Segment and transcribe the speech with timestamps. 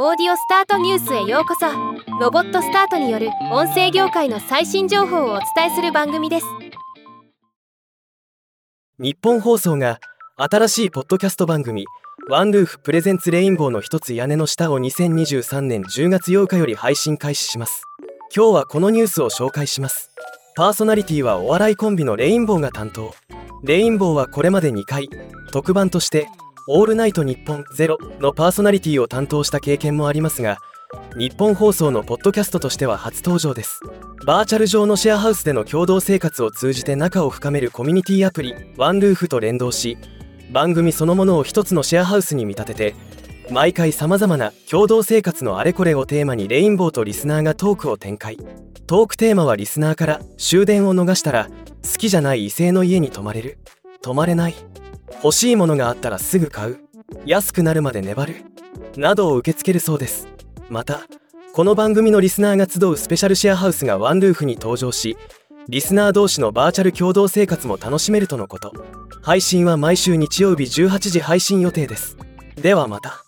[0.00, 1.66] オーディオスタートニュースへようこそ。
[2.20, 6.46] ロボットスタートによる音声業界の最新情報をお伝えする番組です。
[9.00, 9.98] 日本放送が
[10.36, 11.84] 新しいポッドキャスト番組
[12.30, 17.82] ワンルーフプレゼンツレインボーの一つ屋根の下を2023年10月8日より配信開始します。
[18.32, 20.12] 今日はこのニュースを紹介します。
[20.54, 23.16] パーソナリティはお笑いコンビのレインボーが担当。
[23.64, 25.08] レインボーはこれまで2回
[25.50, 26.28] 特番として
[26.70, 30.58] 「オールナイトニッポンゼロのパーソナリティを担当した経験もありますが
[31.16, 33.80] 日本放送のポッドキャストとしては初登場です。
[34.26, 39.96] バーチャル上のシェアハウスでの共同生活を通じて仲を深めるコミュニティアプリワンルーフと連動し
[40.52, 42.94] 番組そのものを一つのシェアハウスに見立てて
[43.50, 48.36] 毎回さまざまな共同生活のあれこれをテーマにレインボーとリスナーがトークを展開。
[48.86, 51.48] トークテーマはリスナーから終電を逃したら
[51.82, 53.58] 好きじゃない異性の家に泊まれる。
[54.02, 54.54] 泊まれない。
[55.22, 56.78] 欲しいものがあったらすぐ買う。
[57.24, 58.36] 安くなるまで粘る。
[58.96, 60.28] などを受け付けるそうです。
[60.68, 61.00] また
[61.52, 65.16] この番組のリスナーが集うスペシャルシェアハウスがワンルーフに登場し
[65.68, 68.72] リスナー同士のバーチャル共同生活も楽しめるとのこと。
[69.22, 72.16] 配信は毎週日曜日18時配信予定です。
[72.56, 73.27] ではまた。